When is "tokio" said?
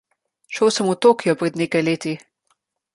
1.07-1.37